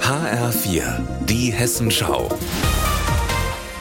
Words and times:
HR4, 0.00 0.82
die 1.26 1.52
Hessenschau. 1.52 2.28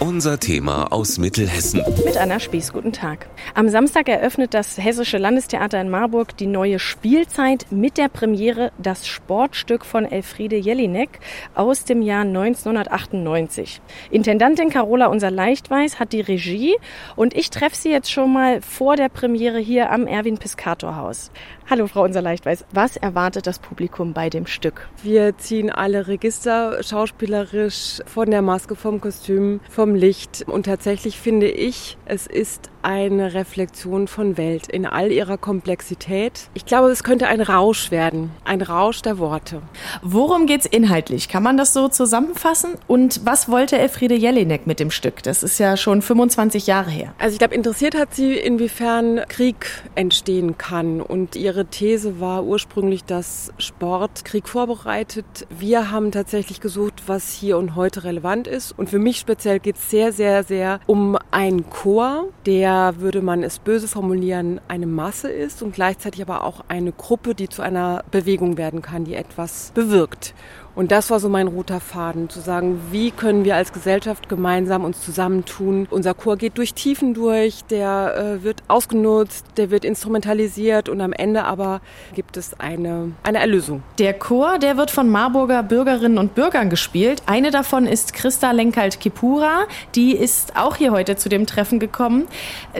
Unser 0.00 0.38
Thema 0.38 0.92
aus 0.92 1.18
Mittelhessen. 1.18 1.82
Mit 2.04 2.16
Anna 2.16 2.38
Spieß, 2.38 2.72
guten 2.72 2.92
Tag. 2.92 3.26
Am 3.56 3.68
Samstag 3.68 4.08
eröffnet 4.08 4.54
das 4.54 4.78
Hessische 4.78 5.18
Landestheater 5.18 5.80
in 5.80 5.90
Marburg 5.90 6.36
die 6.36 6.46
neue 6.46 6.78
Spielzeit 6.78 7.66
mit 7.70 7.98
der 7.98 8.08
Premiere 8.08 8.70
Das 8.78 9.08
Sportstück 9.08 9.84
von 9.84 10.04
Elfriede 10.04 10.54
Jelinek 10.54 11.18
aus 11.56 11.82
dem 11.82 12.02
Jahr 12.02 12.20
1998. 12.20 13.80
Intendantin 14.12 14.70
Carola 14.70 15.06
Unser 15.06 15.32
Leichtweiß 15.32 15.98
hat 15.98 16.12
die 16.12 16.20
Regie 16.20 16.76
und 17.16 17.34
ich 17.34 17.50
treffe 17.50 17.74
sie 17.74 17.90
jetzt 17.90 18.12
schon 18.12 18.32
mal 18.32 18.62
vor 18.62 18.94
der 18.94 19.08
Premiere 19.08 19.58
hier 19.58 19.90
am 19.90 20.06
Erwin 20.06 20.38
Piscator 20.38 20.94
Haus. 20.94 21.32
Hallo 21.68 21.88
Frau 21.88 22.04
Unser 22.04 22.22
Leichtweiß, 22.22 22.64
was 22.72 22.96
erwartet 22.96 23.48
das 23.48 23.58
Publikum 23.58 24.12
bei 24.12 24.30
dem 24.30 24.46
Stück? 24.46 24.88
Wir 25.02 25.36
ziehen 25.38 25.70
alle 25.70 26.06
Register 26.06 26.82
schauspielerisch 26.84 28.00
von 28.06 28.30
der 28.30 28.42
Maske, 28.42 28.76
vom 28.76 29.00
Kostüm, 29.00 29.60
vom 29.68 29.87
Licht 29.94 30.44
und 30.46 30.66
tatsächlich 30.66 31.18
finde 31.18 31.48
ich, 31.48 31.96
es 32.06 32.26
ist 32.26 32.70
eine 32.82 33.34
Reflexion 33.34 34.08
von 34.08 34.36
Welt 34.36 34.68
in 34.68 34.86
all 34.86 35.10
ihrer 35.10 35.36
Komplexität. 35.36 36.48
Ich 36.54 36.64
glaube, 36.64 36.88
es 36.88 37.02
könnte 37.02 37.26
ein 37.26 37.40
Rausch 37.40 37.90
werden, 37.90 38.30
ein 38.44 38.62
Rausch 38.62 39.02
der 39.02 39.18
Worte. 39.18 39.62
Worum 40.02 40.46
geht's 40.46 40.66
inhaltlich? 40.66 41.28
Kann 41.28 41.42
man 41.42 41.56
das 41.56 41.72
so 41.72 41.88
zusammenfassen? 41.88 42.76
Und 42.86 43.20
was 43.24 43.48
wollte 43.48 43.78
Elfriede 43.78 44.14
Jelinek 44.14 44.66
mit 44.66 44.80
dem 44.80 44.90
Stück? 44.90 45.22
Das 45.22 45.42
ist 45.42 45.58
ja 45.58 45.76
schon 45.76 46.02
25 46.02 46.66
Jahre 46.66 46.90
her. 46.90 47.14
Also 47.18 47.32
ich 47.34 47.38
glaube, 47.38 47.54
interessiert 47.54 47.96
hat 47.96 48.14
sie, 48.14 48.34
inwiefern 48.34 49.20
Krieg 49.28 49.66
entstehen 49.94 50.56
kann. 50.56 51.00
Und 51.00 51.36
ihre 51.36 51.66
These 51.66 52.20
war 52.20 52.44
ursprünglich, 52.44 53.04
dass 53.04 53.52
Sport 53.58 54.24
Krieg 54.24 54.48
vorbereitet. 54.48 55.46
Wir 55.50 55.90
haben 55.90 56.12
tatsächlich 56.12 56.60
gesucht, 56.60 57.02
was 57.06 57.32
hier 57.32 57.58
und 57.58 57.74
heute 57.74 58.04
relevant 58.04 58.46
ist. 58.46 58.72
Und 58.78 58.88
für 58.88 58.98
mich 58.98 59.18
speziell 59.18 59.58
geht 59.58 59.77
sehr, 59.88 60.12
sehr, 60.12 60.44
sehr 60.44 60.80
um 60.86 61.16
einen 61.30 61.68
Chor, 61.70 62.28
der 62.48 62.94
würde 62.96 63.20
man 63.20 63.42
es 63.42 63.58
böse 63.58 63.86
formulieren, 63.86 64.58
eine 64.68 64.86
Masse 64.86 65.30
ist 65.30 65.62
und 65.62 65.74
gleichzeitig 65.74 66.22
aber 66.22 66.44
auch 66.44 66.64
eine 66.68 66.92
Gruppe, 66.92 67.34
die 67.34 67.50
zu 67.50 67.60
einer 67.60 68.02
Bewegung 68.10 68.56
werden 68.56 68.80
kann, 68.80 69.04
die 69.04 69.16
etwas 69.16 69.70
bewirkt. 69.74 70.32
Und 70.78 70.92
das 70.92 71.10
war 71.10 71.18
so 71.18 71.28
mein 71.28 71.48
roter 71.48 71.80
Faden, 71.80 72.28
zu 72.28 72.38
sagen, 72.38 72.80
wie 72.92 73.10
können 73.10 73.44
wir 73.44 73.56
als 73.56 73.72
Gesellschaft 73.72 74.28
gemeinsam 74.28 74.84
uns 74.84 75.02
zusammentun. 75.02 75.88
Unser 75.90 76.14
Chor 76.14 76.36
geht 76.36 76.56
durch 76.56 76.72
Tiefen 76.72 77.14
durch, 77.14 77.64
der 77.64 78.38
äh, 78.38 78.44
wird 78.44 78.62
ausgenutzt, 78.68 79.44
der 79.56 79.72
wird 79.72 79.84
instrumentalisiert 79.84 80.88
und 80.88 81.00
am 81.00 81.12
Ende 81.12 81.42
aber 81.46 81.80
gibt 82.14 82.36
es 82.36 82.60
eine, 82.60 83.10
eine 83.24 83.40
Erlösung. 83.40 83.82
Der 83.98 84.14
Chor, 84.14 84.60
der 84.60 84.76
wird 84.76 84.92
von 84.92 85.08
Marburger 85.10 85.64
Bürgerinnen 85.64 86.16
und 86.16 86.36
Bürgern 86.36 86.70
gespielt. 86.70 87.22
Eine 87.26 87.50
davon 87.50 87.84
ist 87.84 88.14
Christa 88.14 88.52
Lenkalt-Kipura, 88.52 89.66
die 89.96 90.12
ist 90.14 90.56
auch 90.56 90.76
hier 90.76 90.92
heute 90.92 91.16
zu 91.16 91.28
dem 91.28 91.46
Treffen 91.46 91.80
gekommen. 91.80 92.28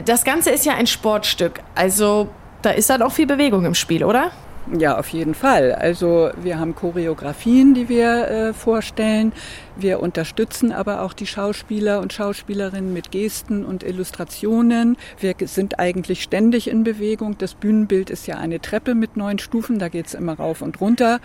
Das 0.04 0.24
Ganze 0.24 0.50
ist 0.50 0.64
ja 0.64 0.74
ein 0.74 0.86
Sportstück, 0.86 1.60
also 1.74 2.28
da 2.62 2.70
ist 2.70 2.90
dann 2.90 3.02
auch 3.02 3.12
viel 3.12 3.26
Bewegung 3.26 3.64
im 3.64 3.74
Spiel, 3.74 4.04
oder? 4.04 4.32
Ja, 4.78 4.98
auf 4.98 5.08
jeden 5.08 5.34
Fall. 5.34 5.72
Also 5.72 6.30
wir 6.42 6.58
haben 6.58 6.74
Choreografien, 6.74 7.74
die 7.74 7.88
wir 7.88 8.28
äh, 8.28 8.52
vorstellen. 8.52 9.32
Wir 9.80 10.00
unterstützen 10.00 10.72
aber 10.72 11.02
auch 11.02 11.12
die 11.12 11.26
Schauspieler 11.28 12.00
und 12.00 12.12
Schauspielerinnen 12.12 12.92
mit 12.92 13.12
Gesten 13.12 13.64
und 13.64 13.84
Illustrationen. 13.84 14.96
Wir 15.20 15.36
sind 15.42 15.78
eigentlich 15.78 16.24
ständig 16.24 16.66
in 16.66 16.82
Bewegung. 16.82 17.38
Das 17.38 17.54
Bühnenbild 17.54 18.10
ist 18.10 18.26
ja 18.26 18.38
eine 18.38 18.60
Treppe 18.60 18.96
mit 18.96 19.16
neun 19.16 19.38
Stufen, 19.38 19.78
da 19.78 19.88
geht's 19.88 20.14
immer 20.14 20.34
rauf 20.34 20.62
und 20.62 20.80
runter. 20.80 21.20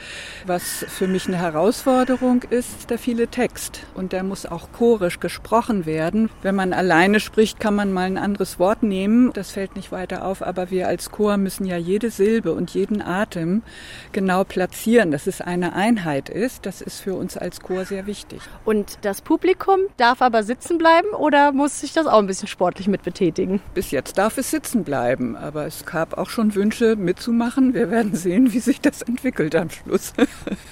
Was 0.45 0.85
für 0.87 1.07
mich 1.07 1.27
eine 1.27 1.37
Herausforderung 1.37 2.43
ist, 2.47 2.91
der 2.91 2.99
viele 2.99 3.27
Text. 3.27 3.87
Und 3.95 4.13
der 4.13 4.23
muss 4.23 4.45
auch 4.45 4.71
chorisch 4.71 5.19
gesprochen 5.19 5.87
werden. 5.87 6.29
Wenn 6.43 6.53
man 6.53 6.73
alleine 6.73 7.19
spricht, 7.19 7.59
kann 7.59 7.73
man 7.73 7.91
mal 7.91 8.05
ein 8.05 8.19
anderes 8.19 8.59
Wort 8.59 8.83
nehmen. 8.83 9.33
Das 9.33 9.49
fällt 9.49 9.75
nicht 9.75 9.91
weiter 9.91 10.25
auf, 10.25 10.43
aber 10.43 10.69
wir 10.69 10.87
als 10.87 11.09
Chor 11.09 11.37
müssen 11.37 11.65
ja 11.65 11.77
jede 11.77 12.11
Silbe 12.11 12.53
und 12.53 12.71
jeden 12.75 13.01
Atem 13.23 13.63
genau 14.11 14.43
platzieren, 14.43 15.11
dass 15.11 15.27
es 15.27 15.41
eine 15.41 15.73
Einheit 15.73 16.29
ist. 16.29 16.65
Das 16.65 16.81
ist 16.81 16.99
für 16.99 17.15
uns 17.15 17.37
als 17.37 17.61
Chor 17.61 17.85
sehr 17.85 18.05
wichtig. 18.05 18.41
Und 18.65 18.97
das 19.01 19.21
Publikum 19.21 19.79
darf 19.97 20.21
aber 20.21 20.43
sitzen 20.43 20.77
bleiben 20.77 21.09
oder 21.09 21.51
muss 21.51 21.79
sich 21.79 21.93
das 21.93 22.05
auch 22.05 22.19
ein 22.19 22.27
bisschen 22.27 22.47
sportlich 22.47 22.87
mit 22.87 23.03
betätigen? 23.03 23.61
Bis 23.73 23.91
jetzt 23.91 24.17
darf 24.17 24.37
es 24.37 24.51
sitzen 24.51 24.83
bleiben, 24.83 25.35
aber 25.35 25.65
es 25.65 25.85
gab 25.85 26.17
auch 26.17 26.29
schon 26.29 26.53
Wünsche 26.55 26.95
mitzumachen. 26.95 27.73
Wir 27.73 27.89
werden 27.89 28.15
sehen, 28.15 28.53
wie 28.53 28.59
sich 28.59 28.81
das 28.81 29.01
entwickelt 29.01 29.55
am 29.55 29.69
Schluss. 29.69 30.13